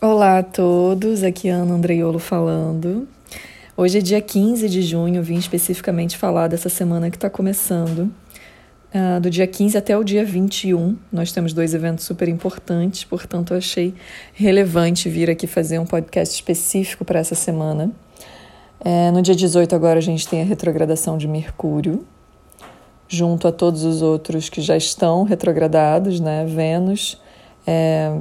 Olá 0.00 0.38
a 0.38 0.42
todos, 0.44 1.24
aqui 1.24 1.48
é 1.48 1.50
Ana 1.50 1.74
Andreiolo 1.74 2.20
falando. 2.20 3.08
Hoje 3.76 3.98
é 3.98 4.00
dia 4.00 4.20
15 4.20 4.68
de 4.68 4.80
junho, 4.80 5.20
vim 5.24 5.34
especificamente 5.34 6.16
falar 6.16 6.46
dessa 6.46 6.68
semana 6.68 7.10
que 7.10 7.16
está 7.16 7.28
começando. 7.28 8.02
Uh, 8.94 9.20
do 9.20 9.28
dia 9.28 9.44
15 9.44 9.76
até 9.76 9.98
o 9.98 10.04
dia 10.04 10.24
21, 10.24 10.96
nós 11.10 11.32
temos 11.32 11.52
dois 11.52 11.74
eventos 11.74 12.04
super 12.04 12.28
importantes, 12.28 13.02
portanto, 13.02 13.52
eu 13.52 13.58
achei 13.58 13.92
relevante 14.34 15.08
vir 15.08 15.28
aqui 15.28 15.48
fazer 15.48 15.80
um 15.80 15.84
podcast 15.84 16.32
específico 16.32 17.04
para 17.04 17.18
essa 17.18 17.34
semana. 17.34 17.90
É, 18.78 19.10
no 19.10 19.20
dia 19.20 19.34
18, 19.34 19.74
agora, 19.74 19.98
a 19.98 20.02
gente 20.02 20.28
tem 20.28 20.42
a 20.42 20.44
retrogradação 20.44 21.18
de 21.18 21.26
Mercúrio, 21.26 22.06
junto 23.08 23.48
a 23.48 23.52
todos 23.52 23.82
os 23.82 24.00
outros 24.00 24.48
que 24.48 24.60
já 24.60 24.76
estão 24.76 25.24
retrogradados, 25.24 26.20
né? 26.20 26.46
Vênus. 26.46 27.20
É, 27.66 28.16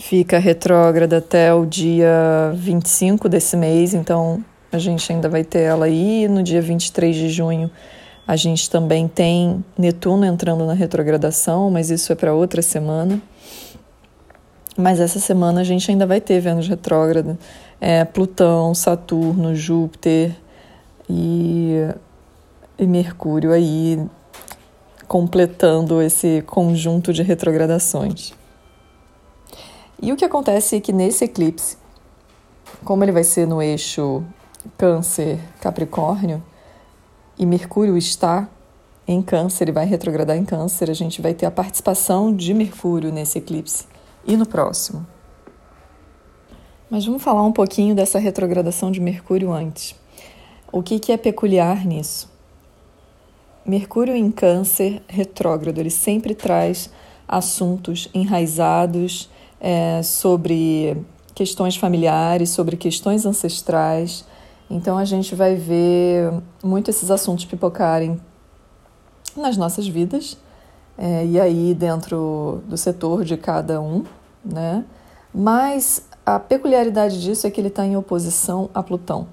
fica 0.00 0.38
retrógrada 0.38 1.18
até 1.18 1.52
o 1.52 1.66
dia 1.66 2.52
25 2.54 3.28
desse 3.28 3.56
mês, 3.56 3.92
então 3.92 4.42
a 4.72 4.78
gente 4.78 5.12
ainda 5.12 5.28
vai 5.28 5.44
ter 5.44 5.60
ela 5.60 5.84
aí. 5.84 6.26
No 6.26 6.42
dia 6.42 6.62
23 6.62 7.14
de 7.14 7.28
junho, 7.28 7.70
a 8.26 8.34
gente 8.34 8.70
também 8.70 9.06
tem 9.06 9.62
Netuno 9.76 10.24
entrando 10.24 10.64
na 10.64 10.72
retrogradação, 10.72 11.70
mas 11.70 11.90
isso 11.90 12.12
é 12.12 12.14
para 12.14 12.32
outra 12.32 12.62
semana. 12.62 13.20
Mas 14.76 15.00
essa 15.00 15.18
semana 15.18 15.60
a 15.60 15.64
gente 15.64 15.90
ainda 15.90 16.06
vai 16.06 16.20
ter 16.20 16.40
Vênus 16.40 16.66
retrógrada, 16.66 17.38
é, 17.78 18.04
Plutão, 18.04 18.74
Saturno, 18.74 19.54
Júpiter 19.54 20.34
e, 21.08 21.74
e 22.78 22.86
Mercúrio 22.86 23.52
aí 23.52 24.00
completando 25.06 26.00
esse 26.00 26.42
conjunto 26.46 27.12
de 27.12 27.22
retrogradações. 27.22 28.39
E 30.02 30.12
o 30.12 30.16
que 30.16 30.24
acontece 30.24 30.76
é 30.76 30.80
que 30.80 30.92
nesse 30.92 31.24
eclipse, 31.24 31.76
como 32.84 33.04
ele 33.04 33.12
vai 33.12 33.24
ser 33.24 33.46
no 33.46 33.60
eixo 33.60 34.24
Câncer-Capricórnio, 34.78 36.42
e 37.38 37.44
Mercúrio 37.44 37.96
está 37.96 38.48
em 39.06 39.20
Câncer 39.22 39.68
e 39.68 39.72
vai 39.72 39.86
retrogradar 39.86 40.36
em 40.36 40.44
Câncer, 40.44 40.90
a 40.90 40.94
gente 40.94 41.20
vai 41.20 41.34
ter 41.34 41.46
a 41.46 41.50
participação 41.50 42.34
de 42.34 42.54
Mercúrio 42.54 43.12
nesse 43.12 43.38
eclipse 43.38 43.86
e 44.26 44.36
no 44.36 44.46
próximo. 44.46 45.06
Mas 46.88 47.04
vamos 47.04 47.22
falar 47.22 47.42
um 47.42 47.52
pouquinho 47.52 47.94
dessa 47.94 48.18
retrogradação 48.18 48.90
de 48.90 49.00
Mercúrio 49.00 49.52
antes. 49.52 49.94
O 50.72 50.82
que, 50.82 50.98
que 50.98 51.12
é 51.12 51.16
peculiar 51.16 51.84
nisso? 51.86 52.30
Mercúrio 53.66 54.14
em 54.14 54.30
Câncer 54.30 55.02
retrógrado, 55.08 55.78
ele 55.78 55.90
sempre 55.90 56.34
traz 56.34 56.90
assuntos 57.28 58.08
enraizados 58.14 59.30
é, 59.60 60.02
sobre 60.02 60.96
questões 61.34 61.76
familiares, 61.76 62.50
sobre 62.50 62.76
questões 62.76 63.26
ancestrais. 63.26 64.24
Então 64.70 64.96
a 64.96 65.04
gente 65.04 65.34
vai 65.34 65.54
ver 65.54 66.32
muito 66.62 66.90
esses 66.90 67.10
assuntos 67.10 67.44
pipocarem 67.44 68.20
nas 69.36 69.56
nossas 69.56 69.86
vidas, 69.86 70.36
é, 70.98 71.24
e 71.24 71.38
aí 71.38 71.74
dentro 71.74 72.62
do 72.66 72.76
setor 72.76 73.24
de 73.24 73.36
cada 73.36 73.80
um, 73.80 74.04
né? 74.44 74.84
Mas 75.32 76.04
a 76.26 76.38
peculiaridade 76.38 77.20
disso 77.20 77.46
é 77.46 77.50
que 77.50 77.60
ele 77.60 77.68
está 77.68 77.86
em 77.86 77.96
oposição 77.96 78.68
a 78.74 78.82
Plutão 78.82 79.28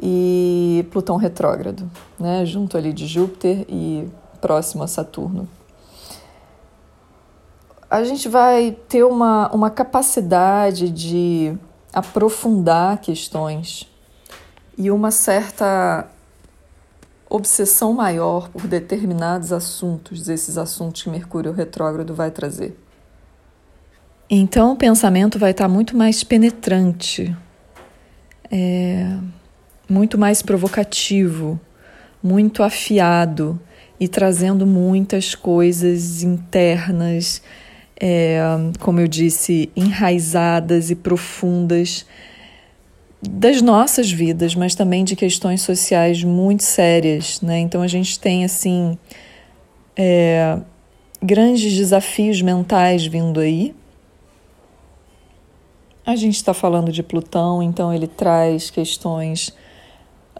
e 0.00 0.86
Plutão 0.90 1.16
retrógrado, 1.16 1.90
né? 2.18 2.44
Junto 2.44 2.76
ali 2.76 2.92
de 2.92 3.06
Júpiter 3.06 3.64
e 3.68 4.08
próximo 4.40 4.82
a 4.82 4.86
Saturno 4.86 5.48
a 7.90 8.02
gente 8.02 8.28
vai 8.28 8.76
ter 8.88 9.04
uma, 9.04 9.48
uma 9.52 9.70
capacidade 9.70 10.90
de 10.90 11.56
aprofundar 11.92 12.98
questões 12.98 13.88
e 14.76 14.90
uma 14.90 15.10
certa 15.10 16.08
obsessão 17.28 17.92
maior 17.92 18.48
por 18.48 18.66
determinados 18.66 19.52
assuntos, 19.52 20.28
esses 20.28 20.58
assuntos 20.58 21.02
que 21.02 21.10
Mercúrio 21.10 21.52
retrógrado 21.52 22.14
vai 22.14 22.30
trazer. 22.30 22.76
Então 24.28 24.72
o 24.72 24.76
pensamento 24.76 25.38
vai 25.38 25.52
estar 25.52 25.68
muito 25.68 25.96
mais 25.96 26.24
penetrante, 26.24 27.36
é, 28.50 29.16
muito 29.88 30.18
mais 30.18 30.42
provocativo, 30.42 31.58
muito 32.22 32.62
afiado 32.62 33.58
e 33.98 34.08
trazendo 34.08 34.66
muitas 34.66 35.34
coisas 35.34 36.22
internas 36.22 37.40
é, 38.00 38.38
como 38.80 39.00
eu 39.00 39.08
disse, 39.08 39.70
enraizadas 39.74 40.90
e 40.90 40.94
profundas 40.94 42.06
das 43.22 43.62
nossas 43.62 44.10
vidas, 44.10 44.54
mas 44.54 44.74
também 44.74 45.04
de 45.04 45.16
questões 45.16 45.62
sociais 45.62 46.22
muito 46.22 46.62
sérias, 46.62 47.40
né? 47.40 47.58
Então 47.58 47.82
a 47.82 47.88
gente 47.88 48.20
tem 48.20 48.44
assim 48.44 48.96
é, 49.96 50.58
grandes 51.22 51.74
desafios 51.74 52.42
mentais 52.42 53.06
vindo 53.06 53.40
aí. 53.40 53.74
A 56.04 56.14
gente 56.14 56.36
está 56.36 56.54
falando 56.54 56.92
de 56.92 57.02
Plutão, 57.02 57.62
então 57.62 57.92
ele 57.92 58.06
traz 58.06 58.70
questões 58.70 59.52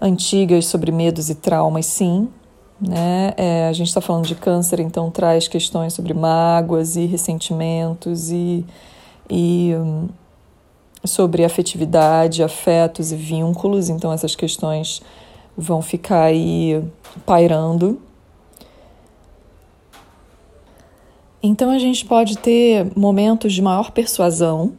antigas 0.00 0.66
sobre 0.66 0.92
medos 0.92 1.28
e 1.30 1.34
traumas, 1.34 1.86
sim, 1.86 2.28
né? 2.80 3.32
É, 3.36 3.68
a 3.68 3.72
gente 3.72 3.88
está 3.88 4.00
falando 4.00 4.26
de 4.26 4.34
câncer, 4.34 4.80
então 4.80 5.10
traz 5.10 5.48
questões 5.48 5.92
sobre 5.92 6.12
mágoas 6.12 6.96
e 6.96 7.06
ressentimentos 7.06 8.30
e, 8.30 8.64
e 9.30 9.74
um, 9.74 10.08
sobre 11.04 11.44
afetividade, 11.44 12.42
afetos 12.42 13.12
e 13.12 13.16
vínculos, 13.16 13.88
então 13.88 14.12
essas 14.12 14.34
questões 14.34 15.00
vão 15.56 15.80
ficar 15.80 16.24
aí 16.24 16.82
pairando. 17.24 18.00
Então 21.42 21.70
a 21.70 21.78
gente 21.78 22.04
pode 22.04 22.36
ter 22.38 22.90
momentos 22.96 23.52
de 23.52 23.62
maior 23.62 23.90
persuasão 23.92 24.72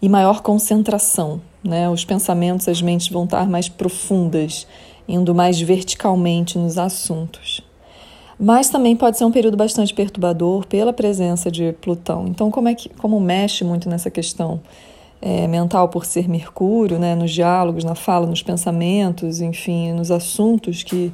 e 0.00 0.08
maior 0.08 0.40
concentração, 0.40 1.40
né? 1.62 1.88
Os 1.88 2.04
pensamentos, 2.04 2.66
as 2.66 2.80
mentes 2.82 3.08
vão 3.08 3.24
estar 3.24 3.46
mais 3.46 3.68
profundas 3.68 4.66
indo 5.08 5.34
mais 5.34 5.60
verticalmente 5.60 6.58
nos 6.58 6.78
assuntos. 6.78 7.60
Mas 8.38 8.68
também 8.68 8.96
pode 8.96 9.18
ser 9.18 9.24
um 9.24 9.30
período 9.30 9.56
bastante 9.56 9.94
perturbador 9.94 10.66
pela 10.66 10.92
presença 10.92 11.50
de 11.50 11.72
Plutão. 11.74 12.26
Então, 12.26 12.50
como 12.50 12.68
é 12.68 12.74
que 12.74 12.88
como 12.88 13.20
mexe 13.20 13.64
muito 13.64 13.88
nessa 13.88 14.10
questão 14.10 14.60
é, 15.20 15.46
mental 15.46 15.88
por 15.88 16.04
ser 16.04 16.28
Mercúrio, 16.28 16.98
né, 16.98 17.14
nos 17.14 17.30
diálogos, 17.30 17.84
na 17.84 17.94
fala, 17.94 18.26
nos 18.26 18.42
pensamentos, 18.42 19.40
enfim, 19.40 19.92
nos 19.92 20.10
assuntos 20.10 20.82
que 20.82 21.12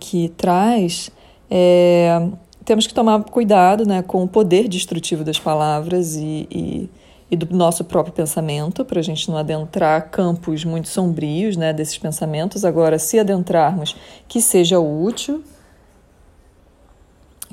que 0.00 0.30
traz, 0.30 1.10
é, 1.50 2.26
temos 2.64 2.86
que 2.86 2.94
tomar 2.94 3.22
cuidado, 3.24 3.86
né, 3.86 4.02
com 4.02 4.24
o 4.24 4.28
poder 4.28 4.66
destrutivo 4.66 5.22
das 5.22 5.38
palavras 5.38 6.16
e, 6.16 6.48
e 6.50 6.90
e 7.30 7.36
do 7.36 7.54
nosso 7.56 7.84
próprio 7.84 8.12
pensamento, 8.12 8.84
para 8.84 8.98
a 8.98 9.02
gente 9.02 9.30
não 9.30 9.38
adentrar 9.38 10.10
campos 10.10 10.64
muito 10.64 10.88
sombrios 10.88 11.56
né, 11.56 11.72
desses 11.72 11.96
pensamentos. 11.96 12.64
Agora, 12.64 12.98
se 12.98 13.18
adentrarmos, 13.18 13.94
que 14.26 14.40
seja 14.40 14.80
útil, 14.80 15.44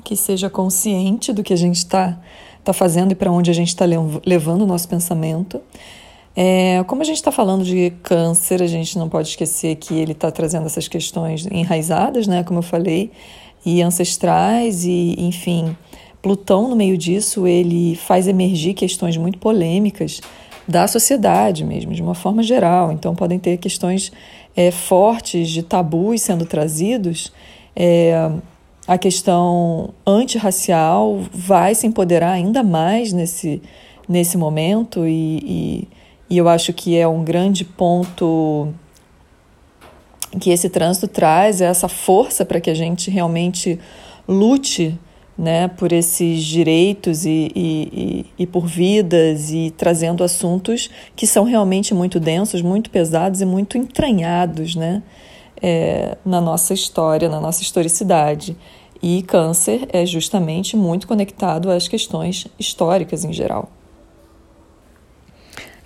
que 0.02 0.16
seja 0.16 0.50
consciente 0.50 1.32
do 1.32 1.44
que 1.44 1.52
a 1.52 1.56
gente 1.56 1.76
está 1.76 2.18
tá 2.64 2.72
fazendo 2.72 3.12
e 3.12 3.14
para 3.14 3.30
onde 3.30 3.50
a 3.50 3.54
gente 3.54 3.68
está 3.68 3.84
levando 4.26 4.62
o 4.62 4.66
nosso 4.66 4.88
pensamento. 4.88 5.60
É, 6.34 6.82
como 6.84 7.02
a 7.02 7.04
gente 7.04 7.16
está 7.16 7.32
falando 7.32 7.64
de 7.64 7.90
câncer, 8.02 8.62
a 8.62 8.66
gente 8.66 8.98
não 8.98 9.08
pode 9.08 9.28
esquecer 9.28 9.76
que 9.76 9.94
ele 9.94 10.12
está 10.12 10.30
trazendo 10.30 10.66
essas 10.66 10.88
questões 10.88 11.46
enraizadas, 11.50 12.26
né, 12.26 12.42
como 12.44 12.58
eu 12.58 12.62
falei, 12.62 13.10
e 13.64 13.82
ancestrais, 13.82 14.84
e 14.84 15.16
enfim, 15.18 15.76
Plutão, 16.20 16.68
no 16.68 16.76
meio 16.76 16.98
disso, 16.98 17.46
ele 17.46 17.94
faz 17.94 18.26
emergir 18.26 18.74
questões 18.74 19.16
muito 19.16 19.38
polêmicas 19.38 20.20
da 20.66 20.86
sociedade 20.86 21.64
mesmo, 21.64 21.94
de 21.94 22.02
uma 22.02 22.14
forma 22.14 22.42
geral. 22.42 22.92
Então, 22.92 23.14
podem 23.14 23.38
ter 23.38 23.56
questões 23.56 24.12
é, 24.56 24.70
fortes 24.70 25.48
de 25.48 25.62
tabus 25.62 26.22
sendo 26.22 26.44
trazidos. 26.44 27.32
É, 27.74 28.30
a 28.86 28.98
questão 28.98 29.90
antirracial 30.06 31.22
vai 31.32 31.74
se 31.74 31.86
empoderar 31.86 32.32
ainda 32.32 32.62
mais 32.62 33.12
nesse, 33.12 33.62
nesse 34.08 34.36
momento, 34.36 35.06
e, 35.06 35.38
e, 35.44 35.88
e 36.30 36.38
eu 36.38 36.48
acho 36.48 36.72
que 36.72 36.96
é 36.96 37.06
um 37.06 37.22
grande 37.22 37.64
ponto 37.64 38.68
que 40.40 40.50
esse 40.50 40.68
trânsito 40.68 41.06
traz, 41.06 41.60
é 41.60 41.66
essa 41.66 41.88
força 41.88 42.44
para 42.44 42.60
que 42.60 42.70
a 42.70 42.74
gente 42.74 43.10
realmente 43.10 43.78
lute 44.26 44.98
né, 45.38 45.68
por 45.68 45.92
esses 45.92 46.42
direitos 46.42 47.24
e, 47.24 47.52
e, 47.54 48.26
e, 48.36 48.46
por 48.46 48.66
vidas 48.66 49.52
e 49.52 49.72
trazendo 49.76 50.24
assuntos 50.24 50.90
que 51.14 51.28
são 51.28 51.44
realmente 51.44 51.94
muito 51.94 52.18
densos, 52.18 52.60
muito 52.60 52.90
pesados 52.90 53.40
e 53.40 53.46
muito 53.46 53.78
entranhados 53.78 54.74
né, 54.74 55.00
é, 55.62 56.16
na 56.24 56.40
nossa 56.40 56.74
história, 56.74 57.28
na 57.28 57.40
nossa 57.40 57.62
historicidade. 57.62 58.56
E 59.00 59.22
câncer 59.22 59.88
é 59.92 60.04
justamente 60.04 60.76
muito 60.76 61.06
conectado 61.06 61.70
às 61.70 61.86
questões 61.86 62.48
históricas 62.58 63.24
em 63.24 63.32
geral. 63.32 63.70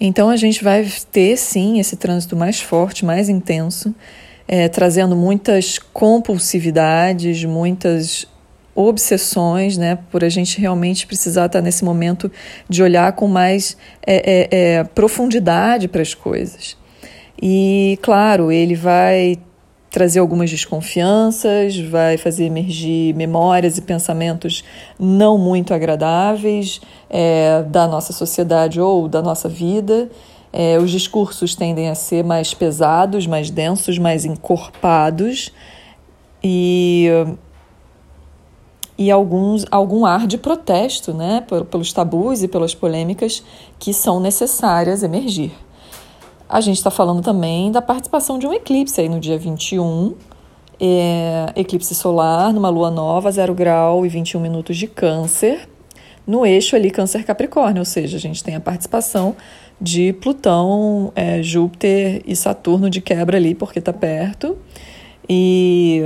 Então 0.00 0.30
a 0.30 0.36
gente 0.36 0.64
vai 0.64 0.90
ter 1.12 1.36
sim 1.36 1.78
esse 1.78 1.94
trânsito 1.96 2.34
mais 2.34 2.58
forte, 2.58 3.04
mais 3.04 3.28
intenso, 3.28 3.94
é, 4.48 4.66
trazendo 4.66 5.14
muitas 5.14 5.78
compulsividades, 5.78 7.44
muitas 7.44 8.26
obsessões, 8.74 9.76
né, 9.76 9.98
por 10.10 10.24
a 10.24 10.28
gente 10.28 10.60
realmente 10.60 11.06
precisar 11.06 11.46
estar 11.46 11.60
nesse 11.60 11.84
momento 11.84 12.30
de 12.68 12.82
olhar 12.82 13.12
com 13.12 13.28
mais 13.28 13.76
é, 14.06 14.48
é, 14.50 14.78
é 14.78 14.84
profundidade 14.84 15.88
para 15.88 16.02
as 16.02 16.14
coisas. 16.14 16.76
E, 17.40 17.98
claro, 18.02 18.52
ele 18.52 18.74
vai 18.74 19.38
trazer 19.90 20.20
algumas 20.20 20.48
desconfianças, 20.48 21.78
vai 21.78 22.16
fazer 22.16 22.44
emergir 22.44 23.14
memórias 23.14 23.76
e 23.76 23.82
pensamentos 23.82 24.64
não 24.98 25.36
muito 25.36 25.74
agradáveis 25.74 26.80
é, 27.10 27.62
da 27.64 27.86
nossa 27.86 28.12
sociedade 28.12 28.80
ou 28.80 29.06
da 29.06 29.20
nossa 29.20 29.50
vida. 29.50 30.08
É, 30.50 30.78
os 30.78 30.90
discursos 30.90 31.54
tendem 31.54 31.90
a 31.90 31.94
ser 31.94 32.24
mais 32.24 32.54
pesados, 32.54 33.26
mais 33.26 33.50
densos, 33.50 33.98
mais 33.98 34.24
encorpados 34.24 35.52
e, 36.42 37.08
e 38.96 39.10
alguns, 39.10 39.64
algum 39.70 40.04
ar 40.04 40.26
de 40.26 40.36
protesto 40.38 41.12
né, 41.12 41.44
pelos 41.70 41.92
tabus 41.92 42.42
e 42.42 42.48
pelas 42.48 42.74
polêmicas 42.74 43.42
que 43.78 43.92
são 43.92 44.20
necessárias 44.20 45.02
emergir. 45.02 45.52
A 46.48 46.60
gente 46.60 46.76
está 46.76 46.90
falando 46.90 47.22
também 47.22 47.72
da 47.72 47.80
participação 47.80 48.38
de 48.38 48.46
um 48.46 48.52
eclipse 48.52 49.00
aí 49.00 49.08
no 49.08 49.18
dia 49.18 49.38
21, 49.38 50.14
é, 50.78 51.52
eclipse 51.56 51.94
solar 51.94 52.52
numa 52.52 52.68
lua 52.68 52.90
nova, 52.90 53.30
0 53.30 53.54
grau 53.54 54.04
e 54.04 54.08
21 54.08 54.40
minutos 54.40 54.76
de 54.76 54.86
câncer, 54.86 55.68
no 56.26 56.44
eixo 56.44 56.76
ali 56.76 56.90
câncer-capricórnio, 56.90 57.80
ou 57.80 57.84
seja, 57.84 58.16
a 58.16 58.20
gente 58.20 58.44
tem 58.44 58.54
a 58.54 58.60
participação 58.60 59.34
de 59.80 60.12
Plutão, 60.12 61.10
é, 61.16 61.42
Júpiter 61.42 62.22
e 62.26 62.36
Saturno 62.36 62.88
de 62.88 63.00
quebra 63.00 63.36
ali, 63.36 63.54
porque 63.54 63.78
está 63.78 63.92
perto, 63.92 64.56
e 65.28 66.02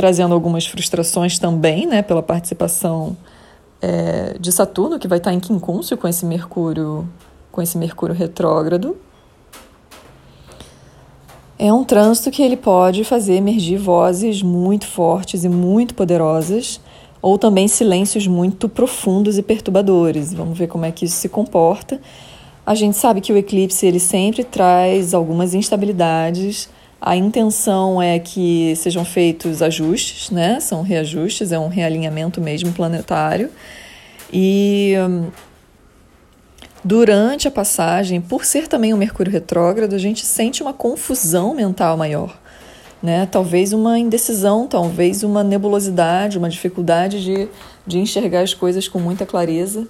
trazendo 0.00 0.32
algumas 0.32 0.64
frustrações 0.64 1.38
também, 1.38 1.86
né, 1.86 2.00
pela 2.00 2.22
participação 2.22 3.14
é, 3.82 4.34
de 4.40 4.50
Saturno, 4.50 4.98
que 4.98 5.06
vai 5.06 5.18
estar 5.18 5.30
em 5.30 5.38
quincúncio 5.38 5.94
com 5.94 6.08
esse 6.08 6.24
Mercúrio 6.24 7.06
com 7.52 7.60
esse 7.60 7.76
Mercúrio 7.76 8.14
retrógrado. 8.14 8.96
É 11.58 11.70
um 11.70 11.84
trânsito 11.84 12.30
que 12.30 12.42
ele 12.42 12.56
pode 12.56 13.04
fazer 13.04 13.34
emergir 13.34 13.76
vozes 13.76 14.42
muito 14.42 14.86
fortes 14.86 15.44
e 15.44 15.50
muito 15.50 15.94
poderosas, 15.94 16.80
ou 17.20 17.36
também 17.36 17.68
silêncios 17.68 18.26
muito 18.26 18.70
profundos 18.70 19.36
e 19.36 19.42
perturbadores. 19.42 20.32
Vamos 20.32 20.56
ver 20.56 20.68
como 20.68 20.86
é 20.86 20.90
que 20.90 21.04
isso 21.04 21.16
se 21.16 21.28
comporta. 21.28 22.00
A 22.64 22.74
gente 22.74 22.96
sabe 22.96 23.20
que 23.20 23.34
o 23.34 23.36
eclipse 23.36 23.84
ele 23.84 24.00
sempre 24.00 24.44
traz 24.44 25.12
algumas 25.12 25.52
instabilidades. 25.52 26.70
A 27.00 27.16
intenção 27.16 28.00
é 28.00 28.18
que 28.18 28.74
sejam 28.76 29.04
feitos 29.04 29.62
ajustes, 29.62 30.30
né? 30.30 30.60
São 30.60 30.82
reajustes, 30.82 31.50
é 31.50 31.58
um 31.58 31.68
realinhamento 31.68 32.40
mesmo 32.40 32.72
planetário. 32.72 33.50
E 34.32 34.94
hum, 35.08 35.30
Durante 36.82 37.46
a 37.46 37.50
passagem, 37.50 38.22
por 38.22 38.44
ser 38.44 38.66
também 38.66 38.94
um 38.94 38.96
Mercúrio 38.96 39.30
retrógrado, 39.30 39.94
a 39.94 39.98
gente 39.98 40.24
sente 40.24 40.62
uma 40.62 40.72
confusão 40.72 41.54
mental 41.54 41.94
maior. 41.94 42.38
Né? 43.02 43.26
Talvez 43.26 43.74
uma 43.74 43.98
indecisão, 43.98 44.66
talvez 44.66 45.22
uma 45.22 45.44
nebulosidade, 45.44 46.38
uma 46.38 46.48
dificuldade 46.48 47.22
de, 47.22 47.48
de 47.86 47.98
enxergar 47.98 48.40
as 48.40 48.54
coisas 48.54 48.88
com 48.88 48.98
muita 48.98 49.26
clareza, 49.26 49.86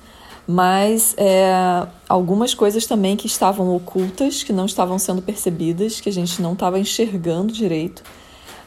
mas 0.52 1.14
é, 1.16 1.86
algumas 2.08 2.54
coisas 2.54 2.84
também 2.84 3.16
que 3.16 3.28
estavam 3.28 3.72
ocultas, 3.72 4.42
que 4.42 4.52
não 4.52 4.66
estavam 4.66 4.98
sendo 4.98 5.22
percebidas, 5.22 6.00
que 6.00 6.08
a 6.08 6.12
gente 6.12 6.42
não 6.42 6.54
estava 6.54 6.76
enxergando 6.76 7.52
direito, 7.52 8.02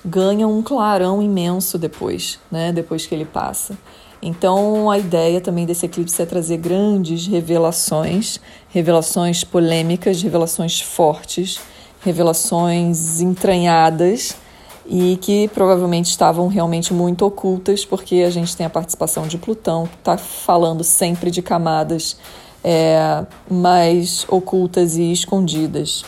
ganham 0.05 0.57
um 0.57 0.61
clarão 0.61 1.21
imenso 1.21 1.77
depois, 1.77 2.39
né? 2.49 2.71
depois 2.71 3.05
que 3.05 3.13
ele 3.13 3.25
passa. 3.25 3.77
Então, 4.21 4.89
a 4.89 4.97
ideia 4.97 5.41
também 5.41 5.65
desse 5.65 5.85
eclipse 5.85 6.21
é 6.21 6.25
trazer 6.25 6.55
grandes 6.55 7.27
revelações, 7.27 8.39
revelações 8.69 9.43
polêmicas, 9.43 10.23
revelações 10.23 10.79
fortes, 10.79 11.59
revelações 11.99 13.19
entranhadas 13.19 14.37
e 14.85 15.17
que 15.17 15.47
provavelmente 15.49 16.09
estavam 16.09 16.47
realmente 16.47 16.93
muito 16.93 17.25
ocultas, 17.25 17.85
porque 17.85 18.17
a 18.17 18.29
gente 18.29 18.55
tem 18.55 18.65
a 18.65 18.69
participação 18.69 19.27
de 19.27 19.37
Plutão, 19.37 19.87
que 19.87 19.95
está 19.95 20.17
falando 20.17 20.83
sempre 20.83 21.31
de 21.31 21.41
camadas 21.41 22.17
é, 22.63 23.25
mais 23.49 24.25
ocultas 24.29 24.97
e 24.97 25.11
escondidas. 25.11 26.03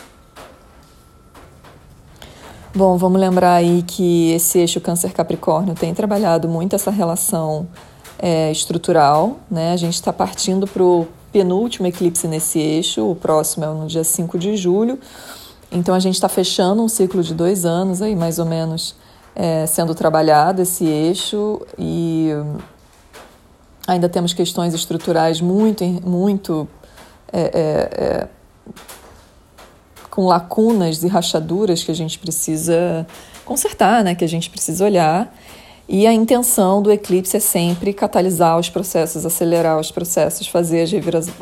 Bom, 2.74 2.98
vamos 2.98 3.18
lembrar 3.18 3.54
aí 3.54 3.82
que 3.82 4.32
esse 4.32 4.58
eixo 4.58 4.80
Câncer-Capricórnio 4.82 5.74
tem 5.74 5.94
trabalhado 5.94 6.46
muito 6.46 6.76
essa 6.76 6.90
relação 6.90 7.66
é, 8.18 8.52
estrutural. 8.52 9.38
Né? 9.50 9.72
A 9.72 9.76
gente 9.78 9.94
está 9.94 10.12
partindo 10.12 10.66
para 10.66 10.82
o 10.82 11.08
penúltimo 11.32 11.86
eclipse 11.86 12.28
nesse 12.28 12.58
eixo, 12.58 13.10
o 13.10 13.16
próximo 13.16 13.64
é 13.64 13.68
no 13.68 13.86
dia 13.86 14.04
5 14.04 14.38
de 14.38 14.56
julho. 14.56 14.98
Então 15.70 15.94
a 15.94 15.98
gente 15.98 16.14
está 16.14 16.28
fechando 16.28 16.82
um 16.82 16.88
ciclo 16.88 17.22
de 17.22 17.34
dois 17.34 17.64
anos 17.64 18.00
aí, 18.00 18.14
mais 18.14 18.38
ou 18.38 18.46
menos, 18.46 18.94
é, 19.34 19.66
sendo 19.66 19.94
trabalhado 19.94 20.62
esse 20.62 20.84
eixo 20.84 21.60
e 21.78 22.30
ainda 23.86 24.08
temos 24.08 24.32
questões 24.32 24.74
estruturais 24.74 25.40
muito, 25.40 25.84
muito 25.84 26.68
é, 27.32 27.40
é, 27.40 28.04
é, 28.04 28.28
com 30.10 30.26
lacunas 30.26 31.02
e 31.02 31.08
rachaduras 31.08 31.82
que 31.82 31.90
a 31.90 31.94
gente 31.94 32.18
precisa 32.18 33.06
consertar, 33.44 34.02
né? 34.02 34.14
Que 34.14 34.24
a 34.24 34.28
gente 34.28 34.48
precisa 34.48 34.84
olhar. 34.84 35.32
E 35.88 36.04
a 36.04 36.12
intenção 36.12 36.82
do 36.82 36.90
eclipse 36.90 37.36
é 37.36 37.40
sempre 37.40 37.92
catalisar 37.92 38.58
os 38.58 38.68
processos, 38.68 39.24
acelerar 39.24 39.78
os 39.78 39.92
processos, 39.92 40.48
fazer 40.48 40.82
as 40.82 40.90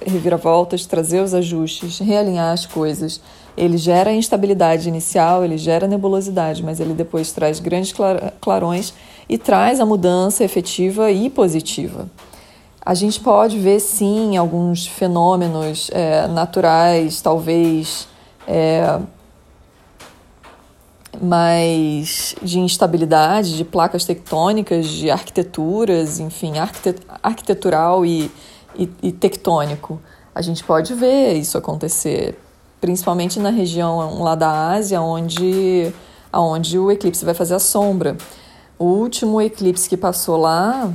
reviravoltas, 0.05 0.85
trazer 0.85 1.21
os 1.23 1.33
ajustes, 1.33 1.99
realinhar 1.99 2.53
as 2.53 2.67
coisas. 2.67 3.23
Ele 3.57 3.77
gera 3.77 4.13
instabilidade 4.13 4.89
inicial, 4.89 5.45
ele 5.45 5.57
gera 5.57 5.87
nebulosidade, 5.87 6.63
mas 6.63 6.81
ele 6.81 6.93
depois 6.93 7.33
traz 7.33 7.61
grandes 7.61 7.95
clarões 8.41 8.93
e 9.29 9.39
traz 9.39 9.81
a 9.81 9.87
mudança 9.87 10.43
efetiva 10.43 11.11
e 11.11 11.31
positiva. 11.31 12.09
A 12.85 12.95
gente 12.95 13.21
pode 13.21 13.59
ver 13.59 13.81
sim 13.81 14.37
alguns 14.37 14.87
fenômenos 14.87 15.91
é, 15.93 16.27
naturais, 16.27 17.21
talvez. 17.21 18.09
É, 18.47 18.99
mais 21.23 22.35
de 22.43 22.59
instabilidade, 22.59 23.57
de 23.57 23.65
placas 23.65 24.05
tectônicas, 24.05 24.87
de 24.89 25.11
arquiteturas, 25.11 26.19
enfim, 26.19 26.55
arquitetural 27.23 28.05
e, 28.05 28.31
e, 28.77 28.91
e, 29.03 29.13
tectônico. 29.13 30.01
A 30.35 30.43
gente 30.43 30.65
pode 30.65 30.95
ver 30.95 31.35
isso 31.35 31.57
acontecer, 31.57 32.37
principalmente 32.85 33.41
na 33.41 33.49
região 33.49 34.23
lá 34.23 34.35
da 34.35 34.69
Ásia, 34.73 35.01
onde, 35.01 35.91
onde 36.31 36.79
o 36.79 36.93
eclipse 36.93 37.25
vai 37.25 37.33
fazer 37.33 37.55
a 37.55 37.59
sombra. 37.59 38.15
O 38.79 38.85
último 38.85 39.41
eclipse 39.41 39.89
que 39.89 39.97
passou 39.97 40.37
lá, 40.37 40.93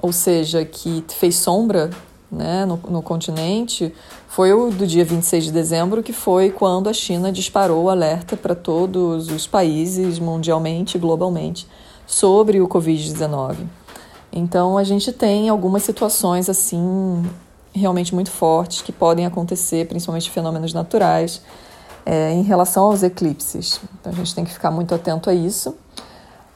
ou 0.00 0.12
seja, 0.12 0.64
que 0.64 1.04
fez 1.08 1.34
sombra 1.34 1.90
né, 2.30 2.64
no, 2.64 2.76
no 2.88 3.02
continente, 3.02 3.92
foi 4.28 4.52
o 4.52 4.70
do 4.70 4.86
dia 4.86 5.04
26 5.04 5.46
de 5.46 5.50
dezembro, 5.50 6.04
que 6.04 6.12
foi 6.12 6.50
quando 6.50 6.88
a 6.88 6.92
China 6.92 7.32
disparou 7.32 7.86
o 7.86 7.90
alerta 7.90 8.36
para 8.36 8.54
todos 8.54 9.28
os 9.28 9.44
países 9.44 10.20
mundialmente 10.20 10.98
e 10.98 11.00
globalmente 11.00 11.66
sobre 12.06 12.60
o 12.60 12.68
Covid-19. 12.68 13.56
Então 14.32 14.78
a 14.78 14.84
gente 14.84 15.10
tem 15.10 15.48
algumas 15.48 15.82
situações 15.82 16.48
assim 16.48 17.24
realmente 17.78 18.14
muito 18.14 18.30
fortes 18.30 18.82
que 18.82 18.92
podem 18.92 19.24
acontecer, 19.24 19.86
principalmente 19.88 20.30
fenômenos 20.30 20.74
naturais, 20.74 21.40
é, 22.04 22.32
em 22.32 22.42
relação 22.42 22.84
aos 22.84 23.02
eclipses. 23.02 23.80
Então 24.00 24.12
a 24.12 24.14
gente 24.14 24.34
tem 24.34 24.44
que 24.44 24.52
ficar 24.52 24.70
muito 24.70 24.94
atento 24.94 25.30
a 25.30 25.34
isso. 25.34 25.74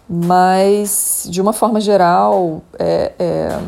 Mas, 0.08 1.26
de 1.30 1.40
uma 1.40 1.52
forma 1.52 1.80
geral, 1.80 2.62
é, 2.78 3.12
é, 3.18 3.60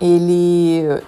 ele 0.00 1.02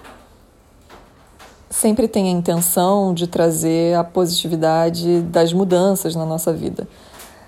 sempre 1.69 2.09
tem 2.09 2.29
a 2.29 2.31
intenção 2.31 3.13
de 3.13 3.27
trazer 3.27 3.95
a 3.97 4.05
positividade 4.05 5.21
das 5.23 5.53
mudanças 5.53 6.15
na 6.15 6.25
nossa 6.25 6.53
vida. 6.53 6.89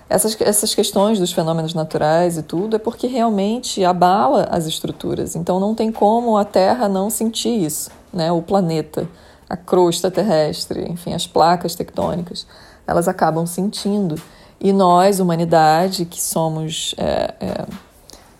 Essas, 0.09 0.35
essas 0.41 0.73
questões 0.73 1.19
dos 1.19 1.31
fenômenos 1.31 1.75
naturais 1.75 2.35
e 2.35 2.41
tudo 2.41 2.75
é 2.75 2.79
porque 2.79 3.05
realmente 3.05 3.85
abala 3.85 4.47
as 4.49 4.65
estruturas. 4.65 5.35
Então 5.35 5.59
não 5.59 5.75
tem 5.75 5.91
como 5.91 6.35
a 6.35 6.43
Terra 6.43 6.89
não 6.89 7.11
sentir 7.11 7.63
isso, 7.63 7.91
né? 8.11 8.31
O 8.31 8.41
planeta, 8.41 9.07
a 9.47 9.55
crosta 9.55 10.09
terrestre, 10.09 10.89
enfim, 10.89 11.13
as 11.13 11.27
placas 11.27 11.75
tectônicas, 11.75 12.47
elas 12.87 13.07
acabam 13.07 13.45
sentindo. 13.45 14.19
E 14.59 14.73
nós, 14.73 15.19
humanidade, 15.19 16.05
que 16.05 16.19
somos 16.19 16.95
é, 16.97 17.33
é, 17.39 17.65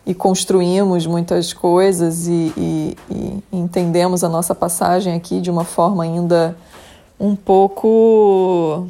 e 0.05 0.13
construímos 0.15 1.05
muitas 1.05 1.53
coisas 1.53 2.27
e, 2.27 2.51
e, 2.57 2.97
e, 3.11 3.43
entendemos 3.53 4.23
a 4.23 4.27
nossa 4.27 4.55
passagem 4.55 5.13
aqui 5.13 5.39
de 5.39 5.51
uma 5.51 5.63
forma 5.63 6.03
ainda 6.03 6.57
um 7.19 7.35
pouco 7.35 8.87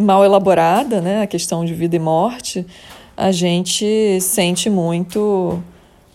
mal 0.00 0.24
elaborada, 0.24 1.00
né? 1.00 1.22
A 1.22 1.26
questão 1.26 1.64
de 1.64 1.74
vida 1.74 1.96
e 1.96 1.98
morte, 1.98 2.66
a 3.16 3.30
gente 3.30 4.18
sente 4.20 4.70
muito 4.70 5.62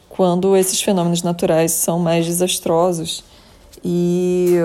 quando 0.09 0.55
esses 0.55 0.81
fenômenos 0.81 1.21
naturais 1.21 1.71
são 1.71 1.99
mais 1.99 2.25
desastrosos. 2.25 3.23
E, 3.83 4.55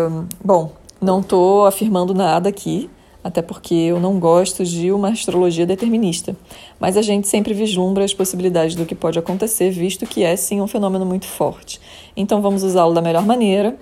bom, 0.43 0.73
não 1.01 1.21
estou 1.21 1.67
afirmando 1.67 2.15
nada 2.15 2.49
aqui, 2.49 2.89
até 3.23 3.43
porque 3.43 3.75
eu 3.75 4.01
não 4.01 4.19
gosto 4.19 4.65
de 4.65 4.93
uma 4.93 5.11
astrologia 5.11 5.67
determinista. 5.67 6.35
Mas 6.79 6.97
a 6.97 7.03
gente 7.03 7.29
sempre 7.29 7.53
vislumbra 7.53 8.05
as 8.05 8.15
possibilidades 8.15 8.75
do 8.75 8.87
que 8.87 8.95
pode 8.95 9.19
acontecer, 9.19 9.71
visto 9.71 10.07
que 10.07 10.23
é 10.23 10.35
sim 10.37 10.61
um 10.61 10.67
fenômeno 10.67 11.05
muito 11.05 11.27
forte. 11.27 11.81
Então 12.17 12.41
vamos 12.41 12.63
usá-lo 12.63 12.95
da 12.95 13.03
melhor 13.03 13.27
maneira. 13.27 13.77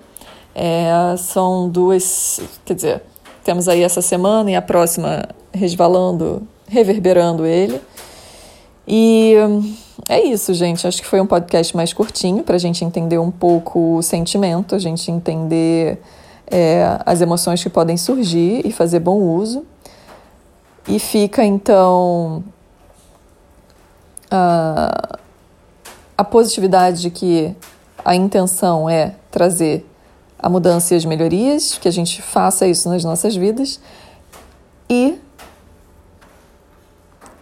É, 0.53 1.15
são 1.17 1.69
duas, 1.69 2.41
quer 2.65 2.73
dizer, 2.73 3.03
temos 3.43 3.67
aí 3.67 3.83
essa 3.83 4.01
semana 4.01 4.51
e 4.51 4.55
a 4.55 4.61
próxima 4.61 5.27
resvalando, 5.53 6.47
reverberando 6.67 7.45
ele. 7.45 7.81
E 8.87 9.35
é 10.07 10.23
isso, 10.23 10.53
gente. 10.53 10.87
Acho 10.87 11.01
que 11.01 11.07
foi 11.07 11.21
um 11.21 11.27
podcast 11.27 11.75
mais 11.75 11.93
curtinho 11.93 12.43
para 12.43 12.55
a 12.55 12.59
gente 12.59 12.83
entender 12.83 13.19
um 13.19 13.31
pouco 13.31 13.97
o 13.97 14.01
sentimento, 14.01 14.75
a 14.75 14.79
gente 14.79 15.11
entender 15.11 16.01
é, 16.47 16.99
as 17.05 17.21
emoções 17.21 17.61
que 17.61 17.69
podem 17.69 17.97
surgir 17.97 18.65
e 18.65 18.71
fazer 18.71 18.99
bom 18.99 19.19
uso. 19.19 19.65
E 20.87 20.97
fica 20.97 21.43
então 21.43 22.43
a, 24.31 25.19
a 26.17 26.23
positividade 26.23 27.01
de 27.01 27.11
que 27.11 27.55
a 28.03 28.15
intenção 28.15 28.89
é 28.89 29.13
trazer 29.29 29.85
a 30.39 30.49
mudança 30.49 30.93
e 30.93 30.97
as 30.97 31.05
melhorias, 31.05 31.77
que 31.77 31.87
a 31.87 31.91
gente 31.91 32.21
faça 32.21 32.65
isso 32.65 32.87
nas 32.89 33.03
nossas 33.03 33.35
vidas 33.35 33.79
e 34.89 35.19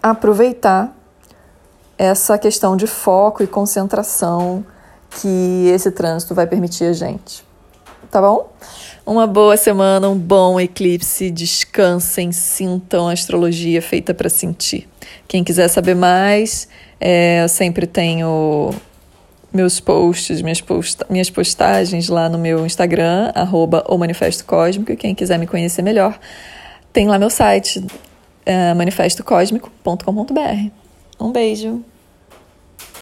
aproveitar 0.01 0.95
essa 1.97 2.37
questão 2.37 2.75
de 2.75 2.87
foco 2.87 3.43
e 3.43 3.47
concentração 3.47 4.65
que 5.09 5.71
esse 5.73 5.91
trânsito 5.91 6.35
vai 6.35 6.45
permitir 6.45 6.85
a 6.85 6.93
gente. 6.93 7.45
Tá 8.09 8.21
bom? 8.21 8.51
Uma 9.05 9.27
boa 9.27 9.57
semana, 9.57 10.07
um 10.09 10.17
bom 10.17 10.59
eclipse. 10.59 11.29
Descansem, 11.29 12.31
sintam 12.31 13.07
a 13.07 13.13
astrologia 13.13 13.81
feita 13.81 14.13
para 14.13 14.29
sentir. 14.29 14.87
Quem 15.27 15.43
quiser 15.43 15.67
saber 15.67 15.95
mais, 15.95 16.67
é, 16.99 17.43
eu 17.43 17.49
sempre 17.49 17.85
tenho 17.87 18.71
meus 19.57 19.79
posts, 19.79 20.41
minhas, 20.43 20.61
posta 20.61 21.05
minhas 21.09 21.29
postagens 21.31 22.07
lá 22.07 22.29
no 22.29 22.37
meu 22.37 22.63
Instagram, 22.65 23.31
arroba 23.33 23.83
o 23.89 23.97
Manifesto 23.97 24.45
Cósmico. 24.45 24.95
Quem 24.95 25.15
quiser 25.15 25.39
me 25.39 25.47
conhecer 25.47 25.81
melhor, 25.81 26.17
tem 26.93 27.07
lá 27.07 27.17
meu 27.17 27.31
site, 27.31 27.83
é, 28.45 28.73
manifestocosmico.com.br. 28.75 30.71
Um 31.19 31.31
beijo! 31.31 31.83